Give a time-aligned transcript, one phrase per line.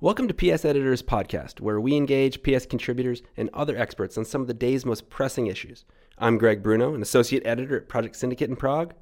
[0.00, 4.40] Welcome to PS Editors Podcast, where we engage PS contributors and other experts on some
[4.40, 5.84] of the day's most pressing issues.
[6.18, 8.94] I'm Greg Bruno, an associate editor at Project Syndicate in Prague.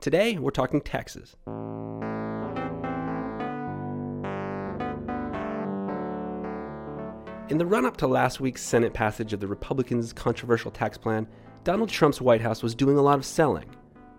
[0.00, 1.34] Today, we're talking taxes.
[7.50, 11.26] In the run up to last week's Senate passage of the Republicans' controversial tax plan,
[11.64, 13.74] Donald Trump's White House was doing a lot of selling.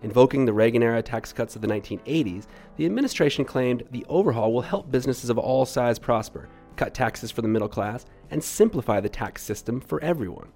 [0.05, 2.45] Invoking the Reagan era tax cuts of the 1980s,
[2.77, 7.41] the administration claimed the overhaul will help businesses of all sizes prosper, cut taxes for
[7.41, 10.51] the middle class, and simplify the tax system for everyone.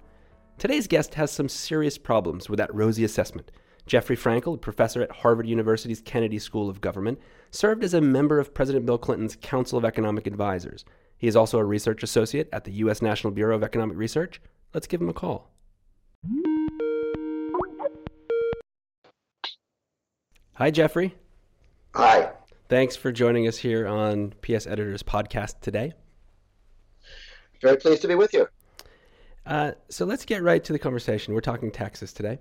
[0.56, 3.50] Today's guest has some serious problems with that rosy assessment.
[3.86, 7.18] Jeffrey Frankel, a professor at Harvard University's Kennedy School of Government,
[7.50, 10.84] served as a member of President Bill Clinton's Council of Economic Advisors.
[11.18, 13.02] He is also a research associate at the U.S.
[13.02, 14.40] National Bureau of Economic Research.
[14.72, 15.50] Let's give him a call.
[20.60, 21.14] Hi, Jeffrey.
[21.94, 22.32] Hi.
[22.68, 25.94] Thanks for joining us here on PS Editors Podcast today.
[27.62, 28.46] Very pleased to be with you.
[29.46, 31.32] Uh, so let's get right to the conversation.
[31.32, 32.40] We're talking taxes today.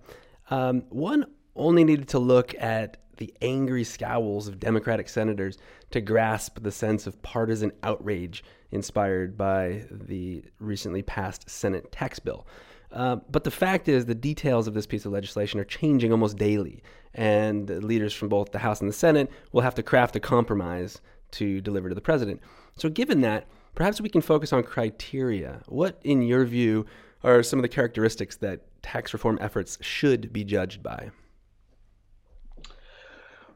[0.50, 5.58] Um, one only needed to look at the angry scowls of Democratic senators
[5.92, 12.45] to grasp the sense of partisan outrage inspired by the recently passed Senate tax bill.
[12.92, 16.38] Uh, but the fact is, the details of this piece of legislation are changing almost
[16.38, 16.82] daily,
[17.14, 21.02] and leaders from both the House and the Senate will have to craft a compromise
[21.32, 22.42] to deliver to the president.
[22.78, 25.62] So, given that, perhaps we can focus on criteria.
[25.67, 26.86] What, in your view,
[27.23, 31.12] are some of the characteristics that tax reform efforts should be judged by?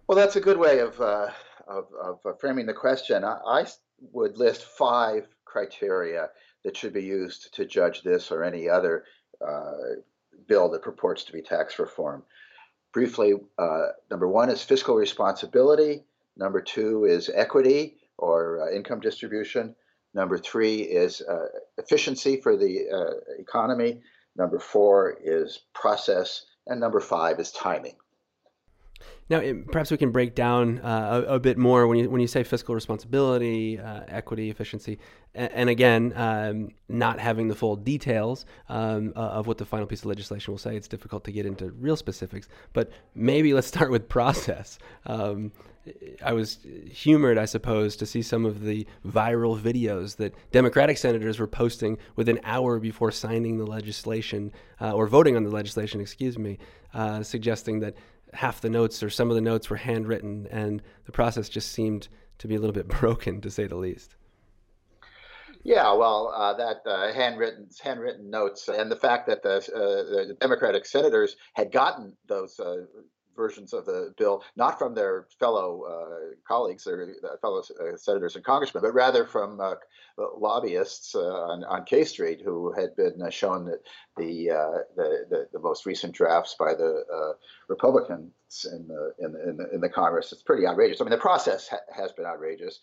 [0.08, 1.30] Well, that's a good way of, uh,
[1.68, 3.24] of, of, framing the question.
[3.24, 3.66] I, I
[4.12, 6.30] would list five criteria
[6.64, 9.23] that should be used to judge this or any other uh,
[10.48, 12.24] bill that purports to be tax reform.
[12.94, 16.04] Briefly, uh, number one is fiscal responsibility.
[16.38, 19.76] Number two is equity or uh, income distribution.
[20.14, 24.02] Number three is uh, efficiency for the uh, economy.
[24.36, 26.46] Number four is process.
[26.68, 27.96] And number five is timing.
[29.30, 29.42] Now,
[29.72, 32.44] perhaps we can break down uh, a, a, bit more when you when you say
[32.44, 35.00] fiscal responsibility, uh, equity, efficiency,
[35.34, 39.88] and, and again, um, not having the full details um, uh, of what the final
[39.88, 40.76] piece of legislation will say.
[40.76, 44.78] It's difficult to get into real specifics, but maybe let's start with process.
[45.06, 45.52] Um,
[46.24, 46.60] I was
[46.90, 51.98] humored, I suppose, to see some of the viral videos that Democratic senators were posting
[52.16, 56.58] within an hour before signing the legislation uh, or voting on the legislation, excuse me,
[56.94, 57.96] uh, suggesting that
[58.34, 62.08] half the notes or some of the notes were handwritten, and the process just seemed
[62.40, 64.16] to be a little bit broken, to say the least.
[65.64, 70.38] Yeah, well, uh, that uh, handwritten handwritten notes and the fact that the, uh, the
[70.40, 72.84] Democratic senators had gotten those uh,
[73.36, 78.36] versions of the bill, not from their fellow uh, colleagues or uh, fellow uh, senators
[78.36, 79.76] and congressmen, but rather from uh,
[80.38, 83.80] lobbyists uh, on, on, K Street who had been uh, shown that
[84.18, 84.48] the,
[84.96, 87.04] the, the, the, most recent drafts by the
[87.68, 88.32] Republicans
[88.72, 90.32] in the, in in, the, in, the, Congress.
[90.32, 91.02] It's pretty outrageous.
[91.02, 92.80] I mean, the process ha- has been outrageous.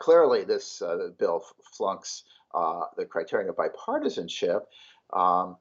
[0.00, 0.82] clearly, this
[1.18, 4.62] bill flunks the criterion of bipartisanship.
[5.12, 5.56] Um,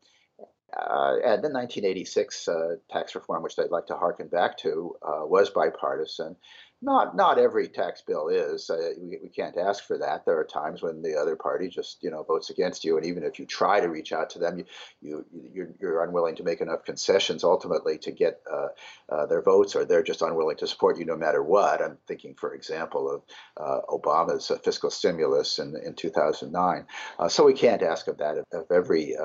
[0.75, 5.25] uh, and the 1986 uh, tax reform, which I'd like to harken back to, uh,
[5.25, 6.35] was bipartisan.
[6.81, 8.69] Not not every tax bill is.
[8.69, 10.23] Uh, we, we can't ask for that.
[10.25, 13.23] There are times when the other party just you know votes against you, and even
[13.23, 14.65] if you try to reach out to them, you,
[15.01, 18.67] you you're, you're unwilling to make enough concessions ultimately to get uh,
[19.09, 21.81] uh, their votes, or they're just unwilling to support you no matter what.
[21.81, 23.23] I'm thinking, for example, of
[23.57, 26.85] uh, Obama's uh, fiscal stimulus in in 2009.
[27.19, 29.17] Uh, so we can't ask of that of, of every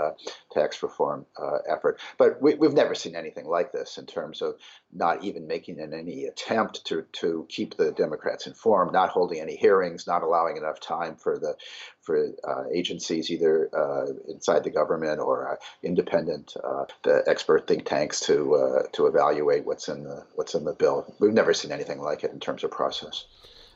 [0.53, 1.25] tax reform
[1.69, 2.01] effort.
[2.19, 4.57] But we, we've never seen anything like this in terms of
[4.93, 10.07] not even making any attempt to to keep the Democrats informed, not holding any hearings,
[10.07, 11.55] not allowing enough time for the
[12.03, 16.85] for uh, agencies either uh, inside the government or uh, independent uh,
[17.27, 21.15] expert think tanks to uh, to evaluate what's in the what's in the bill.
[21.21, 23.25] We've never seen anything like it in terms of process.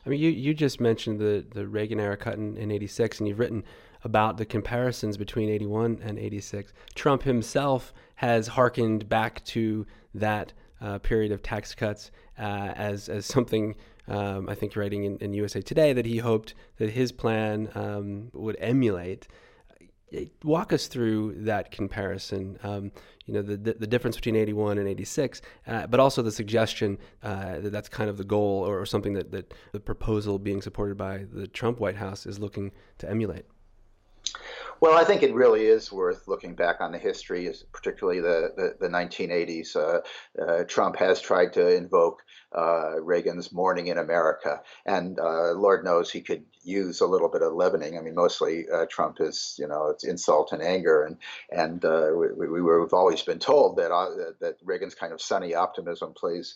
[0.05, 3.27] I mean, you, you just mentioned the, the Reagan era cut in, in 86, and
[3.27, 3.63] you've written
[4.03, 6.73] about the comparisons between 81 and 86.
[6.95, 13.25] Trump himself has hearkened back to that uh, period of tax cuts uh, as as
[13.25, 13.75] something.
[14.07, 18.31] Um, I think writing in, in, USA Today that he hoped that his plan um,
[18.33, 19.27] would emulate.
[20.43, 22.57] Walk us through that comparison.
[22.63, 22.91] Um,
[23.29, 26.97] you know the, the, the difference between 81 and 86, uh, but also the suggestion
[27.21, 30.63] uh, that that's kind of the goal or, or something that, that the proposal being
[30.63, 33.45] supported by the Trump White House is looking to emulate.
[34.81, 38.87] Well, I think it really is worth looking back on the history, particularly the, the,
[38.87, 39.75] the 1980s.
[39.75, 39.99] Uh,
[40.41, 42.21] uh, Trump has tried to invoke
[42.57, 44.61] uh, Reagan's Morning in America.
[44.85, 47.97] And uh, Lord knows he could use a little bit of leavening.
[47.97, 51.03] I mean, mostly uh, Trump is, you know, it's insult and anger.
[51.03, 51.17] And,
[51.51, 53.89] and uh, we, we, we've always been told that,
[54.39, 56.55] that Reagan's kind of sunny optimism plays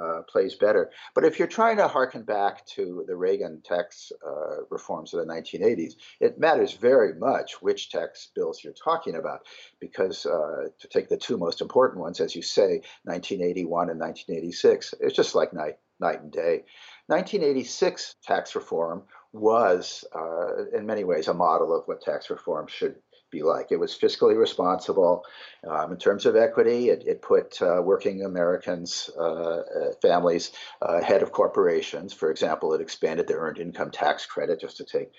[0.00, 0.90] uh, plays better.
[1.14, 5.32] But if you're trying to harken back to the Reagan tax uh, reforms of the
[5.32, 9.40] 1980s, it matters very much which tax bills you're talking about,
[9.80, 14.94] because uh, to take the two most important ones, as you say, 1981 and 1986,
[15.00, 16.64] it's just like night night and day.
[17.06, 19.02] 1986 tax reform
[19.32, 22.96] was, uh, in many ways, a model of what tax reform should
[23.36, 23.70] be like.
[23.70, 25.24] It was fiscally responsible
[25.66, 26.88] um, in terms of equity.
[26.88, 30.52] It, it put uh, working Americans, uh, uh families,
[30.82, 32.12] uh, ahead of corporations.
[32.12, 35.10] For example, it expanded the earned income tax credit, just to take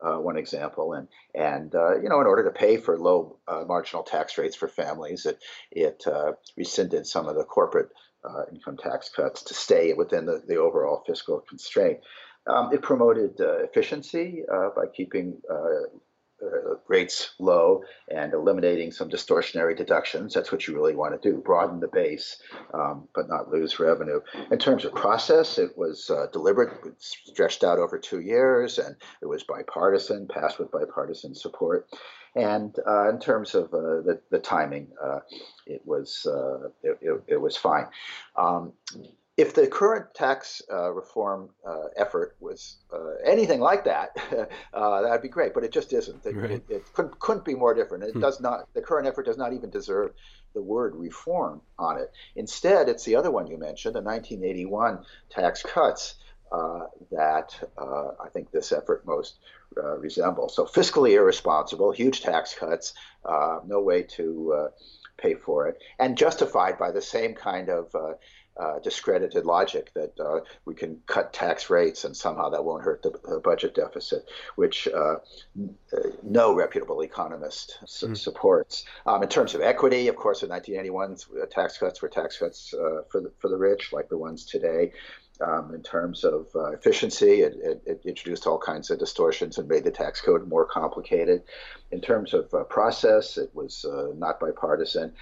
[0.00, 0.92] uh, one example.
[0.92, 4.68] And and uh, you know, in order to pay for low marginal tax rates for
[4.68, 6.04] families, it it
[6.56, 7.90] rescinded some of the corporate
[8.52, 11.98] income tax cuts to stay within the, the overall fiscal constraint.
[12.46, 15.98] Um, it promoted efficiency by keeping uh,
[16.88, 17.82] rates low
[18.14, 20.34] and eliminating some distortionary deductions.
[20.34, 22.36] That's what you really want to do broaden the base,
[22.72, 24.20] um, but not lose revenue.
[24.50, 29.26] In terms of process, it was uh, deliberate, stretched out over two years, and it
[29.26, 31.88] was bipartisan, passed with bipartisan support.
[32.36, 35.20] And uh, in terms of uh, the, the timing, uh,
[35.66, 37.86] it was uh, it, it, it, was fine.
[38.36, 38.72] Um,
[39.36, 44.10] if the current tax uh, reform uh, effort was uh, anything like that,
[44.74, 45.54] uh, that'd be great.
[45.54, 46.24] But it just isn't.
[46.24, 46.50] It, right.
[46.52, 48.04] it, it couldn't, couldn't, be more different.
[48.04, 48.20] It hmm.
[48.20, 48.68] does not.
[48.74, 50.12] The current effort does not even deserve
[50.54, 52.12] the word reform on it.
[52.36, 56.14] Instead, it's the other one you mentioned, the 1981 tax cuts.
[56.52, 59.38] Uh, that uh, I think this effort most
[59.98, 60.54] resembles.
[60.54, 62.92] So fiscally irresponsible, huge tax cuts,
[63.26, 64.68] no way to
[65.16, 67.92] pay for it, and justified by the same kind of
[68.56, 73.02] uh, discredited logic that uh, we can cut tax rates and somehow that won't hurt
[73.02, 75.16] the, the budget deficit, which uh,
[76.22, 78.16] no reputable economist su- mm.
[78.16, 78.84] supports.
[79.06, 82.72] Um, in terms of equity, of course, the 1981 uh, tax cuts were tax cuts
[82.74, 84.92] uh, for the, for the rich, like the ones today.
[85.40, 89.66] Um, in terms of uh, efficiency, it, it, it, introduced all kinds of distortions and
[89.66, 91.42] made the tax code more complicated.
[91.90, 93.84] In terms of process, it was
[94.16, 95.12] not bipartisan.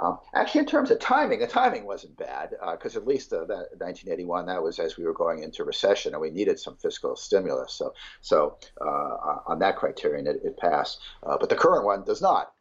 [0.00, 3.44] Um, actually, in terms of timing, the timing wasn't bad because uh, at least uh,
[3.46, 7.16] that 1981 that was as we were going into recession and we needed some fiscal
[7.16, 7.72] stimulus.
[7.74, 11.00] So, so uh, on that criterion, it, it passed.
[11.22, 12.52] Uh, but the current one does not.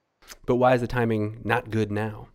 [0.46, 2.28] But why is the timing not good now?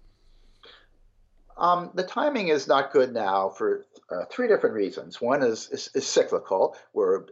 [1.56, 5.20] Um, the timing is not good now for uh, three different reasons.
[5.20, 6.76] One is, is, is cyclical.
[6.92, 7.26] We're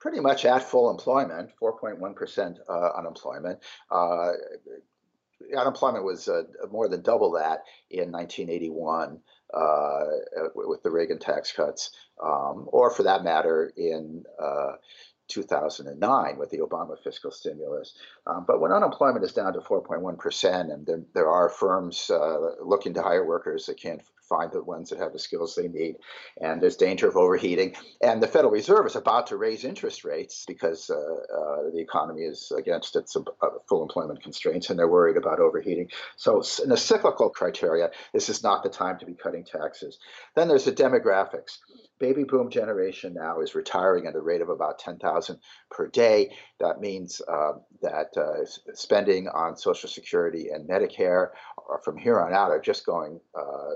[0.00, 3.60] pretty much at full employment, 4.1% uh, unemployment.
[5.40, 9.20] Uh, unemployment was uh, more than double that in 1981
[9.54, 10.04] uh,
[10.54, 11.90] with the Reagan tax cuts,
[12.22, 14.72] um, or for that matter, in uh,
[15.28, 17.94] 2009 with the Obama fiscal stimulus.
[18.26, 22.94] Um, but when unemployment is down to 4.1%, and there, there are firms uh, looking
[22.94, 25.96] to hire workers that can't find the ones that have the skills they need.
[26.40, 27.74] And there's danger of overheating.
[28.00, 32.22] And the Federal Reserve is about to raise interest rates because uh, uh, the economy
[32.22, 33.20] is against its uh,
[33.68, 35.90] full employment constraints and they're worried about overheating.
[36.16, 39.98] So, in a cyclical criteria, this is not the time to be cutting taxes.
[40.34, 41.58] Then there's the demographics
[41.98, 45.38] baby boom generation now is retiring at a rate of about 10,000
[45.70, 46.30] per day.
[46.60, 51.28] That means uh, that uh, spending on Social Security and Medicare
[51.84, 53.74] from here on out are just going uh,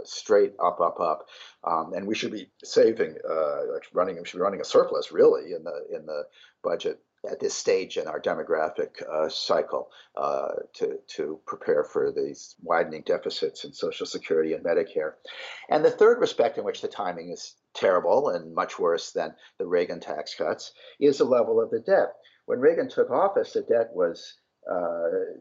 [0.63, 1.27] up, up, up.
[1.65, 3.61] Um, and we should be saving, uh,
[3.93, 6.25] running, we should be running a surplus really in the in the
[6.63, 12.55] budget at this stage in our demographic uh, cycle uh, to, to prepare for these
[12.63, 15.13] widening deficits in Social Security and Medicare.
[15.69, 19.67] And the third respect in which the timing is terrible and much worse than the
[19.67, 22.15] Reagan tax cuts is the level of the debt.
[22.47, 24.35] When Reagan took office, the debt was
[24.71, 25.39] uh,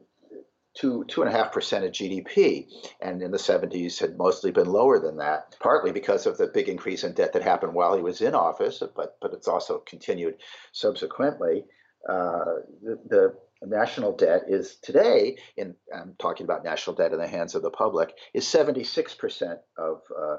[0.75, 2.67] two two and a half percent of GDP,
[3.01, 6.69] and in the 70s had mostly been lower than that, partly because of the big
[6.69, 10.35] increase in debt that happened while he was in office, but but it's also continued
[10.71, 11.65] subsequently.
[12.07, 13.35] Uh, the, the
[13.67, 17.71] national debt is today, in I'm talking about national debt in the hands of the
[17.71, 20.37] public, is 76 percent of uh,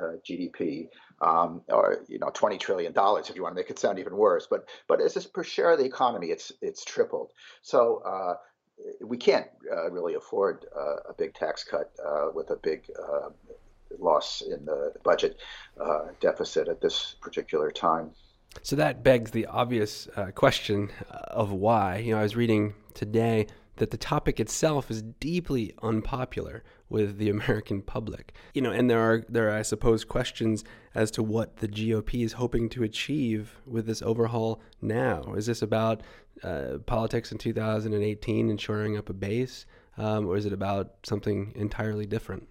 [0.00, 0.88] uh, GDP,
[1.20, 4.16] um, or you know, twenty trillion dollars if you want to make it sound even
[4.16, 4.46] worse.
[4.48, 7.32] But but as a per share of the economy, it's it's tripled.
[7.62, 8.34] So uh,
[9.00, 13.30] we can't uh, really afford uh, a big tax cut uh, with a big uh,
[13.98, 15.38] loss in the budget
[16.20, 18.10] deficit at this particular time.
[18.62, 21.98] So that begs the obvious question of why.
[21.98, 27.30] You know, I was reading today that the topic itself is deeply unpopular with the
[27.36, 28.34] American public.
[28.54, 30.64] You know, and there are there are, I suppose, questions
[30.94, 35.34] as to what the GOP is hoping to achieve with this overhaul now.
[35.34, 36.02] Is this about
[36.42, 39.66] uh, politics in 2018 and shoring up a base,
[39.96, 42.48] um, or is it about something entirely different?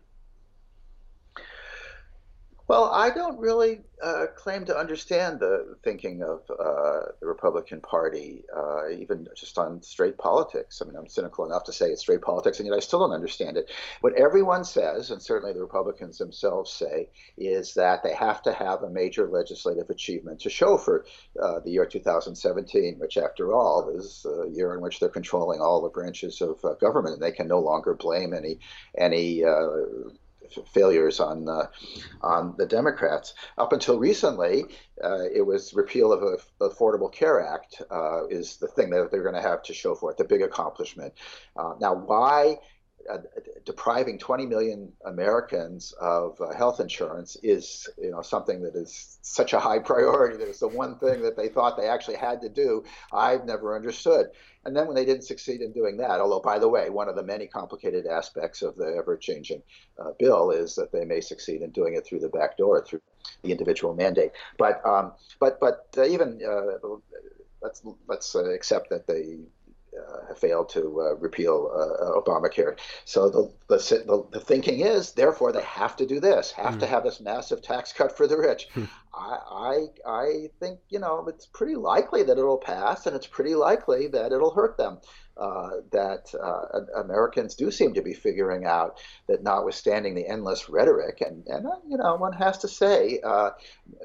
[2.68, 8.44] Well, I don't really uh, claim to understand the thinking of uh, the Republican Party,
[8.56, 10.82] uh, even just on straight politics.
[10.82, 13.12] I mean, I'm cynical enough to say it's straight politics, and yet I still don't
[13.12, 13.70] understand it.
[14.02, 18.82] What everyone says, and certainly the Republicans themselves say, is that they have to have
[18.82, 21.06] a major legislative achievement to show for
[21.40, 25.84] uh, the year 2017, which, after all, is a year in which they're controlling all
[25.84, 28.58] the branches of uh, government, and they can no longer blame any
[28.98, 29.68] any uh,
[30.74, 31.68] failures on uh,
[32.22, 33.34] on the Democrats.
[33.58, 34.66] Up until recently,
[35.04, 39.24] uh, it was repeal of the Affordable Care Act uh, is the thing that they're
[39.24, 41.14] going to have to show for it, the big accomplishment.
[41.56, 42.58] Uh, now, why?
[43.08, 43.20] Uh,
[43.66, 49.54] depriving 20 million Americans of uh, health insurance is, you know, something that is such
[49.54, 52.50] a high priority that it's the one thing that they thought they actually had to
[52.50, 52.84] do.
[53.14, 54.32] I've never understood.
[54.66, 57.16] And then when they didn't succeed in doing that, although, by the way, one of
[57.16, 59.62] the many complicated aspects of the ever changing
[60.00, 63.02] uh, bill is that they may succeed in doing it through the back door, through
[63.44, 64.32] the individual mandate.
[64.58, 66.88] But, um, but, but uh, even uh,
[67.62, 69.40] let's, let's uh, accept that they
[69.96, 72.78] uh, failed to uh, repeal uh, Obamacare.
[73.06, 76.80] So the, the, the, thinking is, therefore, they have to do this, have mm.
[76.80, 76.92] to hmm.
[76.92, 78.68] have this massive tax cut for the rich.
[79.16, 83.56] I, I, I think, you know, it's pretty likely that it'll pass, and it's pretty
[83.56, 85.00] likely that it'll hurt them.
[85.38, 91.20] Uh, that uh, Americans do seem to be figuring out that, notwithstanding the endless rhetoric,
[91.20, 93.50] and, and uh, you know, one has to say, uh,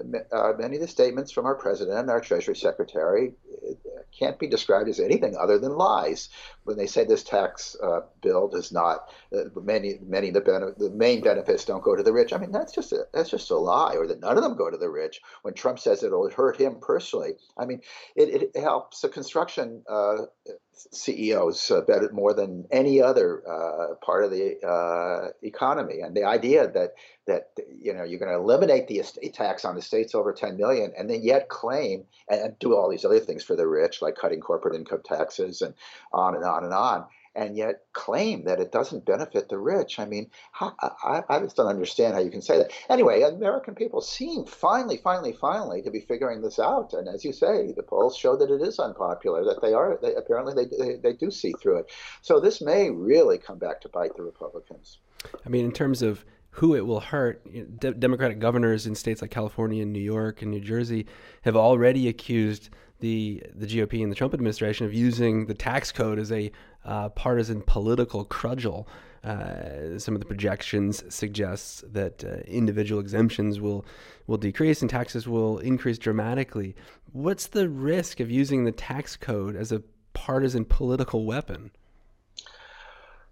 [0.01, 3.33] m- many of the statements from our president and our Treasury Secretary
[4.19, 6.31] can't be described as anything other than lies.
[6.65, 10.91] When they say this tax uh, bill does not, uh, many many the, bene- the
[10.91, 12.33] main benefits don't go to the rich.
[12.33, 14.71] I mean, that's just a, that's just a lie, or that none of them go
[14.71, 15.21] to the rich.
[15.43, 17.81] When Trump says it'll hurt him personally, I mean,
[18.17, 20.27] it, it helps the construction uh,
[20.73, 26.01] CEOs uh, better more than any other uh, part of the uh, economy.
[26.01, 26.95] And the idea that
[27.27, 30.57] that you know you're going to eliminate the estate tax on the states over 10
[30.57, 34.17] million, and then yet claim and do all these other things for the rich, like
[34.17, 35.75] cutting corporate income taxes and
[36.13, 39.99] on and on and on and yet claim that it doesn't benefit the rich.
[39.99, 42.73] I mean, how, I, I, just don't understand how you can say that.
[42.89, 46.93] Anyway, American people seem finally, finally, finally to be figuring this out.
[46.93, 50.15] And as you say, the polls show that it is unpopular, that they are, they,
[50.15, 51.93] apparently they, they, they do see through it.
[52.21, 54.99] So this may really come back to bite the Republicans.
[55.45, 57.43] I mean, in terms of who it will hurt.
[57.79, 61.07] Democratic governors in states like California and New York and New Jersey
[61.43, 66.19] have already accused the the GOP and the Trump administration of using the tax code
[66.19, 66.51] as a
[66.85, 68.87] uh, partisan political crudgel.
[69.23, 73.85] Uh, some of the projections suggest that uh, individual exemptions will
[74.27, 76.75] will decrease and taxes will increase dramatically.
[77.13, 79.83] What's the risk of using the tax code as a
[80.15, 81.71] partisan political weapon?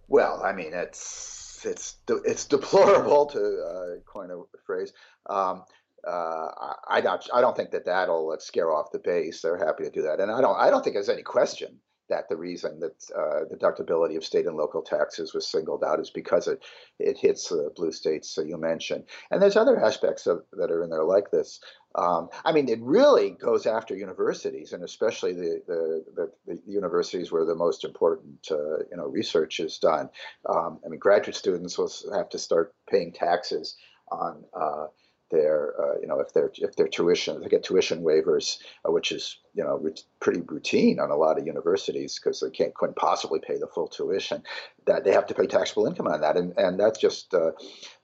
[0.08, 4.92] Well, I mean, it's it's it's deplorable to uh, coin a phrase.
[5.28, 5.64] Um,
[6.06, 6.48] uh,
[6.88, 9.42] I, don't I don't think that that'll scare off the base.
[9.42, 12.28] They're happy to do that, and I don't I don't think there's any question that
[12.28, 16.10] the reason that uh, the deductibility of state and local taxes was singled out is
[16.10, 16.64] because it
[16.98, 20.82] it hits the blue states so you mentioned, and there's other aspects of, that are
[20.82, 21.60] in there like this.
[21.94, 27.32] Um, I mean, it really goes after universities, and especially the the, the, the universities
[27.32, 30.08] where the most important uh, you know research is done.
[30.48, 33.76] Um, I mean, graduate students will have to start paying taxes
[34.10, 34.86] on uh,
[35.30, 39.12] their uh, you know if their if their tuition they get tuition waivers, uh, which
[39.12, 39.84] is you know
[40.20, 43.88] pretty routine on a lot of universities because they can't couldn't possibly pay the full
[43.88, 44.42] tuition
[44.86, 47.50] that they have to pay taxable income on that and and that's just uh,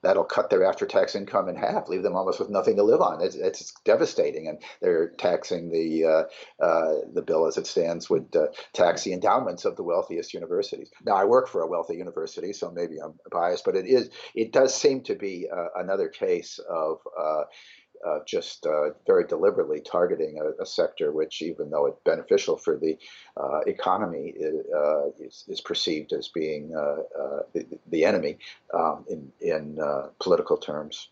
[0.01, 3.01] that'll cut their after tax income in half leave them almost with nothing to live
[3.01, 3.21] on.
[3.21, 8.35] It's, it's devastating and they're taxing the uh, uh, the bill as it stands would
[8.35, 10.91] uh, tax the endowments of the wealthiest universities.
[11.05, 14.51] Now I work for a wealthy university so maybe I'm biased but it is it
[14.51, 16.99] does seem to be uh, another case of
[18.05, 22.77] uh, just uh, very deliberately targeting a, a, sector which, even though it's beneficial for
[22.77, 22.97] the
[23.37, 24.33] uh, economy,
[24.75, 28.37] uh, is, is, perceived as being uh, uh, the, the, enemy
[28.73, 29.79] um, in, in
[30.19, 31.09] political terms.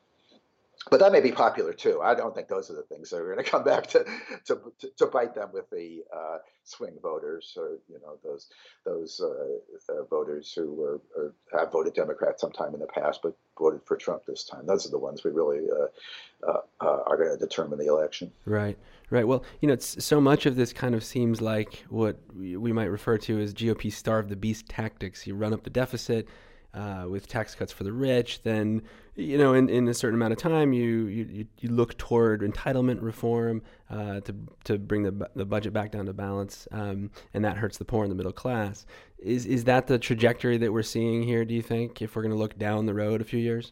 [0.90, 2.02] But that may be popular too.
[2.02, 4.06] I don't think those are the things that are going to come back to
[4.46, 4.60] to,
[4.98, 8.48] to, bite them with the uh, swing voters or you know those
[8.86, 13.36] those uh, uh, voters who were, or have voted Democrat sometime in the past but
[13.58, 14.66] voted for Trump this time.
[14.66, 18.32] Those are the ones we really uh, uh, uh, are going to determine the election.
[18.46, 18.78] Right.
[19.10, 19.28] Right.
[19.28, 23.20] Well, you know, so much of this kind of seems like what we might refer
[23.20, 25.28] to as GOP starve the beast tactics.
[25.28, 26.28] You run up the deficit
[26.74, 28.82] uh, with tax cuts for the rich, then
[29.15, 33.01] you know in, in a certain amount of time you you, you look toward entitlement
[33.01, 37.58] reform uh, to to bring the the budget back down to balance, um, and that
[37.58, 38.86] hurts the poor and the middle class.
[39.20, 41.46] Is is that the trajectory that we're seeing here?
[41.46, 43.72] Do you think if we're going to look down the road a few years?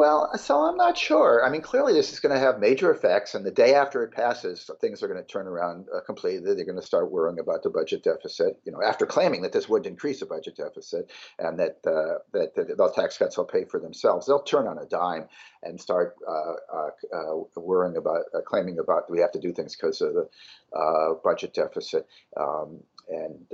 [0.00, 1.44] Well, so I'm not sure.
[1.44, 4.12] I mean, clearly this is going to have major effects, and the day after it
[4.12, 6.54] passes, things are going to turn around uh, completely.
[6.54, 8.58] They're going to start worrying about the budget deficit.
[8.64, 12.54] You know, after claiming that this would increase the budget deficit and that uh, that,
[12.54, 15.28] that the tax cuts will pay for themselves, they'll turn on a dime
[15.62, 19.76] and start uh, uh, uh worrying about uh, claiming about we have to do things
[19.76, 22.06] because of the budget deficit
[22.38, 22.78] um,
[23.10, 23.46] and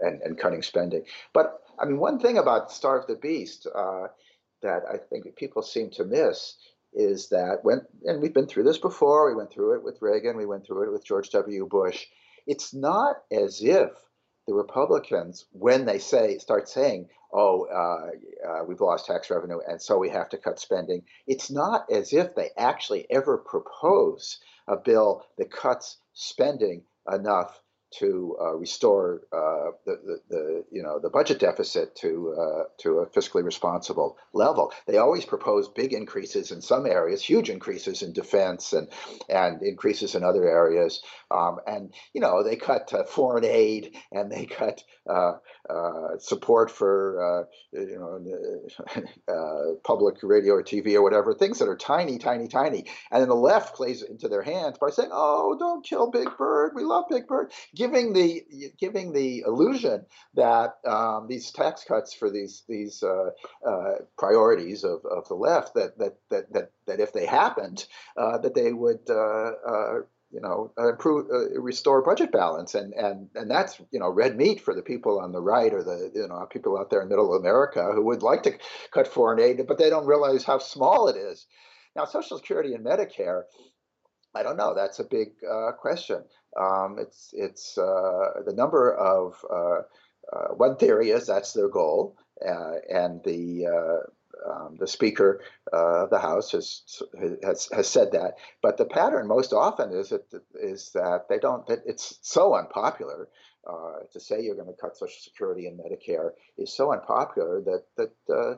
[0.00, 1.02] and and cutting spending.
[1.34, 3.66] But I mean, one thing about starve the beast
[4.62, 6.56] that I think people seem to miss
[6.92, 10.36] is that when, and we've been through this before, we went through it with Reagan,
[10.36, 11.66] we went through it with George W.
[11.66, 12.06] Bush.
[12.46, 13.90] It's not as if
[14.46, 19.80] the Republicans, when they say start saying, "Oh, uh, uh, we've lost tax revenue, and
[19.80, 24.76] so we have to cut spending," it's not as if they actually ever propose a
[24.76, 27.62] bill that cuts spending enough
[27.98, 32.98] to uh, restore uh, the, the, the, you know the budget deficit to uh, to
[32.98, 34.72] a fiscally responsible level.
[34.86, 38.88] They always propose big increases in some areas, huge increases in defense and
[39.28, 41.02] and increases in other areas.
[41.30, 45.32] Um, and you know they cut uh, foreign aid and they cut uh,
[45.68, 47.98] uh, support for you
[49.26, 52.84] know public radio or TV or whatever things that are tiny, tiny, tiny.
[53.10, 56.72] And then the left plays into their hands by saying, "Oh, don't kill Big Bird.
[56.76, 58.44] We love Big Bird." Giving the
[58.78, 63.30] giving the illusion that um, these tax cuts for these these uh,
[63.66, 67.86] uh, priorities of, of the left that that that that, that if they happened
[68.18, 69.94] uh, that they would uh, uh,
[70.30, 74.60] you know improve uh, restore budget balance and and and that's you know red meat
[74.60, 77.34] for the people on the right or the you know people out there in middle
[77.34, 78.52] America who would like to
[78.92, 81.46] cut foreign aid but they don't realize how small it is
[81.96, 83.44] now social security and medicare
[84.34, 84.74] I don't know.
[84.74, 86.22] That's a big uh, question.
[86.58, 89.82] Um, it's it's uh, the number of uh,
[90.32, 96.10] uh, one theory is that's their goal, uh, and the uh, um, the Speaker of
[96.10, 96.82] the House has,
[97.42, 98.34] has has said that.
[98.62, 101.66] But the pattern most often is that is that they don't.
[101.66, 103.28] That it's so unpopular
[104.12, 108.34] to say you're going to cut Social Security and Medicare is so unpopular that that
[108.34, 108.54] uh,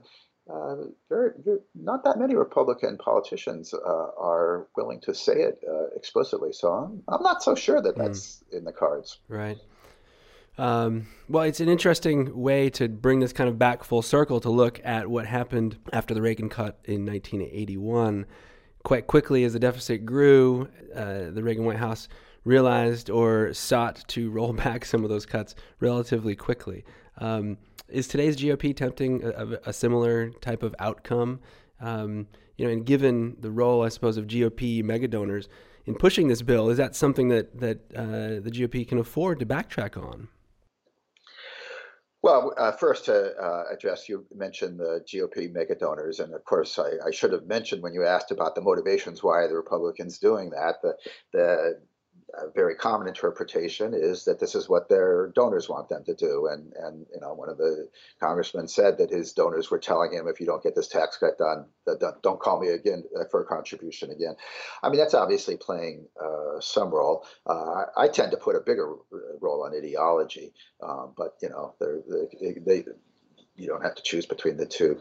[1.09, 6.53] very, very, not that many Republican politicians uh, are willing to say it uh, explicitly.
[6.53, 8.03] So I'm, I'm not so sure that hmm.
[8.03, 8.59] that's mm.
[8.59, 9.19] in the cards.
[9.29, 9.59] Right.
[10.59, 14.51] Um, well, it's an interesting way to bring this kind of back full circle to
[14.51, 18.27] look at what happened after the Reagan cut in 1981.
[18.83, 22.09] Quite quickly, as the deficit grew, uh, the Reagan White House
[22.45, 26.85] realized or sought to roll back some of those cuts relatively quickly.
[27.19, 27.57] Um,
[27.93, 31.41] is today's GOP tempting a, a similar type of outcome?
[31.81, 32.27] Um,
[32.57, 35.49] you know, and given the role, I suppose, of GOP mega donors
[35.85, 39.47] in pushing this bill, is that something that that uh, the GOP can afford to
[39.47, 40.29] backtrack on?
[42.23, 46.79] Well, uh, first to uh, address, you mentioned the GOP mega donors, and of course,
[46.79, 50.51] I, I, should have mentioned when you asked about the motivations why the Republicans doing
[50.51, 50.77] that.
[50.83, 50.97] The
[51.33, 51.81] the
[52.35, 56.49] a very common interpretation is that this is what their donors want them to do.
[56.51, 57.89] And, and you know, one of the
[58.21, 61.39] congressmen said that his donors were telling him, if you don't get this tax cut
[61.39, 61.67] done,
[62.23, 64.35] don't call me again uh, for a contribution again.
[64.83, 67.27] I mean, that's obviously playing uh, some role.
[67.47, 68.95] Uh, I tend to put a bigger
[69.41, 71.75] role on ideology, um, but you know,
[72.41, 72.85] they, they,
[73.57, 75.01] you don't have to choose between the two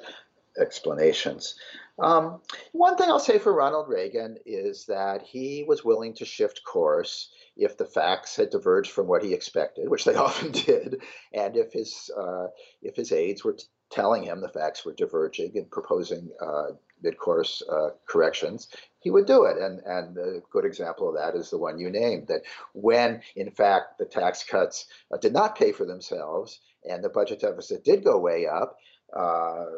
[0.60, 1.56] explanations.
[2.00, 6.64] Um, one thing I'll say for Ronald Reagan is that he was willing to shift
[6.64, 11.02] course if the facts had diverged from what he expected, which they often did,
[11.34, 12.48] and if his uh,
[12.82, 16.72] if his aides were t- telling him the facts were diverging and proposing uh,
[17.04, 18.70] mid-course uh, corrections,
[19.02, 19.58] he would do it.
[19.58, 22.28] And and a good example of that is the one you named.
[22.28, 22.42] That
[22.74, 27.42] when in fact the tax cuts uh, did not pay for themselves and the budget
[27.42, 28.78] deficit did go way up,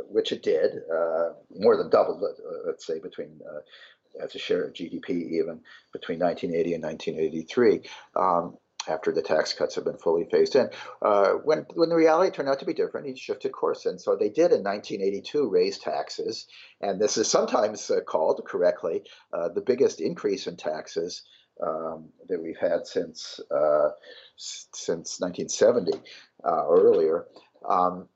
[0.10, 3.40] which it did, uh, more than doubled, uh, let's say, between
[4.22, 7.82] as a share of GDP even between 1980 and 1983.
[8.16, 10.70] Um, after the tax cuts have been fully phased in.
[11.02, 14.16] Uh, when when the reality turned out to be different, he shifted course, and so
[14.16, 16.48] they did in 1982 raise taxes,
[16.82, 21.24] and this is sometimes uh, called correctly uh, the biggest increase in taxes
[21.62, 23.90] um, that we've had since uh,
[24.36, 25.94] since 1970
[26.44, 27.26] uh, or earlier.
[27.68, 28.10] Um,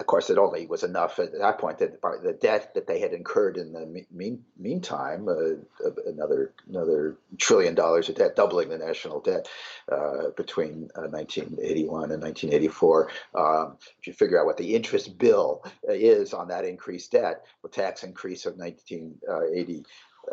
[0.00, 3.12] of course, it only was enough at that point that the debt that they had
[3.12, 9.20] incurred in the mean, meantime, uh, another another trillion dollars of debt, doubling the national
[9.20, 9.48] debt
[9.90, 13.10] uh, between uh, 1981 and 1984.
[13.34, 17.68] Um, if you figure out what the interest bill is on that increased debt, the
[17.68, 19.84] tax increase of 1980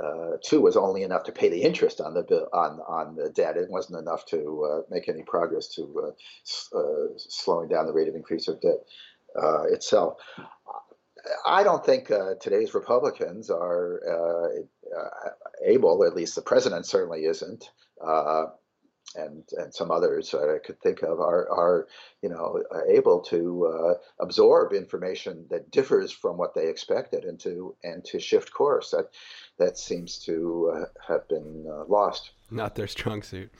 [0.01, 3.29] uh, two was only enough to pay the interest on the bill, on on the
[3.29, 3.57] debt.
[3.57, 6.11] It wasn't enough to uh, make any progress to
[6.73, 8.85] uh, uh slowing down the rate of increase of debt
[9.41, 10.15] uh, itself.
[11.45, 13.99] I don't think uh, today's Republicans are
[15.65, 17.69] able, at least the president certainly isn't,
[19.15, 21.87] and and some others I could think of are are
[22.21, 27.75] you know able to uh, absorb information that differs from what they expected and to
[27.83, 28.91] and to shift course.
[28.91, 29.09] That
[29.57, 32.31] that seems to uh, have been uh, lost.
[32.51, 33.51] Not their strong suit.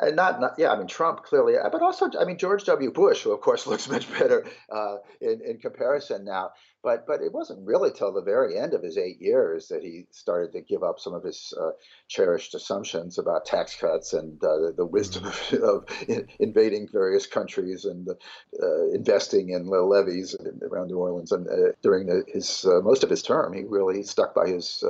[0.00, 0.72] Uh, not, not, yeah.
[0.72, 2.90] I mean, Trump clearly, uh, but also, I mean, George W.
[2.92, 6.50] Bush, who of course looks much better uh, in, in comparison now.
[6.82, 10.06] But but it wasn't really till the very end of his eight years that he
[10.12, 11.70] started to give up some of his uh,
[12.06, 15.56] cherished assumptions about tax cuts and uh, the, the, wisdom mm-hmm.
[15.64, 20.36] of, of, invading various countries and uh, investing in levees
[20.70, 21.32] around New Orleans.
[21.32, 21.48] And
[21.82, 24.84] during the, his most of his term, he really stuck by his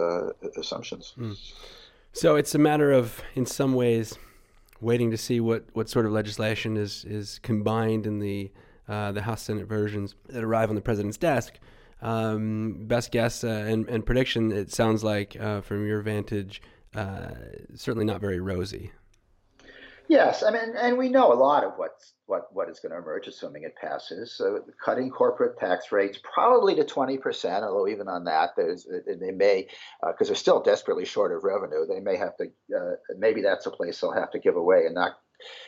[0.59, 1.15] assumptions.
[1.17, 1.39] Mm.
[2.13, 4.19] So it's a matter of, in some ways
[4.81, 8.51] waiting to see what, what sort of legislation is, is combined in the
[8.89, 11.59] uh, the House Senate versions that arrive on the president's desk.
[12.03, 16.63] Um, best guess uh, and, and, prediction, it sounds like uh, from your vantage,
[16.95, 17.31] uh,
[17.75, 18.93] certainly not very rosy.
[20.09, 22.99] Yes, I mean, and we know a lot of what's what what is going to
[22.99, 24.33] emerge, assuming it passes.
[24.33, 29.31] So cutting corporate tax rates probably to twenty percent, although even on that, there's they
[29.31, 29.69] may
[30.01, 31.87] because uh, they're still desperately short of revenue.
[31.87, 32.45] They may have to
[32.77, 35.13] uh, maybe that's a place they'll have to give away and not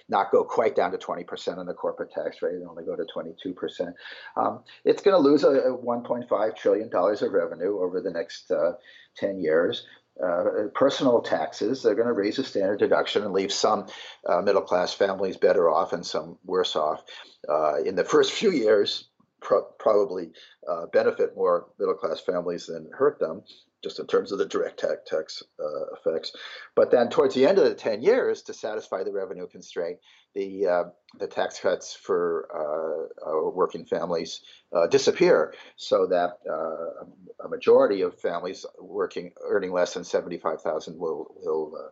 [0.09, 3.05] not go quite down to 20% on the corporate tax rate and only go to
[3.05, 3.93] 22%.
[4.37, 8.73] Um, it's going to lose a, a $1.5 trillion of revenue over the next uh,
[9.17, 9.87] 10 years
[10.25, 11.83] uh, personal taxes.
[11.83, 13.87] They're going to raise the standard deduction and leave some
[14.27, 17.03] uh, middle class families better off and some worse off.
[17.49, 19.09] Uh, in the first few years,
[19.41, 20.31] pro- probably
[20.69, 23.43] uh, benefit more middle class families than hurt them
[23.83, 26.33] just in terms of the direct tax, uh, effects.
[26.75, 29.99] But then towards the end of the 10 years, to satisfy the revenue constraint,
[30.35, 30.85] the, uh,
[31.19, 34.41] the tax cuts for uh, uh working families
[34.75, 41.35] uh, disappear so that uh, a majority of families working earning less than 75,000 will,
[41.43, 41.91] will,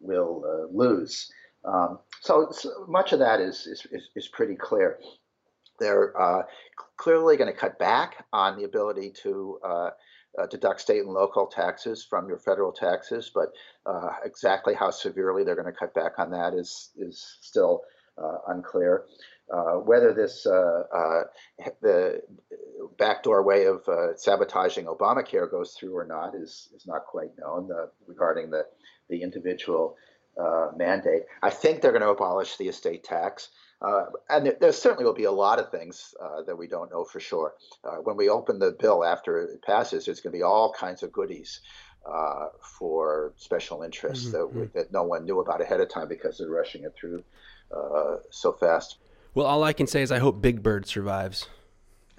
[0.00, 1.30] will lose.
[1.64, 4.98] Um, so, so, much of that is, is, is pretty clear.
[5.78, 6.14] They're
[6.96, 9.58] clearly going to cut back on the ability to
[10.38, 13.48] uh, deduct state and local taxes from your federal taxes, but
[13.86, 17.82] uh, exactly how severely they're going to cut back on that is is still
[18.18, 19.04] uh, unclear.
[19.52, 21.22] Uh, whether this uh, uh,
[21.82, 22.22] the
[22.98, 23.82] backdoor way of
[24.16, 27.68] sabotaging Obamacare goes through or not is is not quite known
[28.06, 28.64] regarding the
[29.10, 29.96] the individual
[30.76, 31.22] mandate.
[31.42, 33.50] I think they're going to abolish the estate tax.
[33.82, 37.04] Uh, and there certainly will be a lot of things uh, that we don't know
[37.04, 37.54] for sure.
[37.84, 41.02] Uh, when we open the bill after it passes, there's going to be all kinds
[41.02, 41.60] of goodies
[42.06, 44.60] uh, for special interests mm-hmm.
[44.60, 47.24] that, that no one knew about ahead of time because they're rushing it through
[47.76, 48.98] uh, so fast.
[49.34, 51.48] Well, all I can say is I hope Big Bird survives.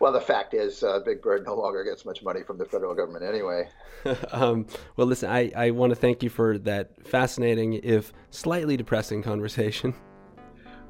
[0.00, 2.94] well, the fact is, uh, Big Bird no longer gets much money from the federal
[2.94, 3.68] government anyway.
[4.32, 9.22] um, well, listen, I, I want to thank you for that fascinating, if slightly depressing
[9.22, 9.94] conversation.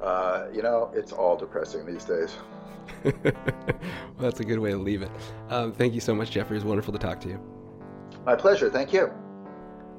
[0.01, 2.35] Uh, you know, it's all depressing these days.
[3.03, 3.33] well,
[4.19, 5.11] that's a good way to leave it.
[5.49, 6.57] Um, thank you so much, Jeffrey.
[6.57, 7.39] It's wonderful to talk to you.
[8.25, 8.69] My pleasure.
[8.69, 9.11] Thank you.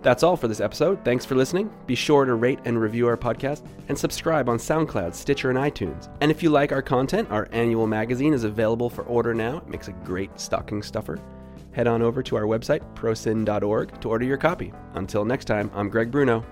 [0.02, 1.04] That's all for this episode.
[1.04, 1.70] Thanks for listening.
[1.86, 6.08] Be sure to rate and review our podcast and subscribe on SoundCloud, Stitcher, and iTunes.
[6.22, 9.58] And if you like our content, our annual magazine is available for order now.
[9.58, 11.20] It makes a great stocking stuffer.
[11.72, 14.72] Head on over to our website, prosyn.org, to order your copy.
[14.94, 16.44] Until next time, I'm Greg Bruno.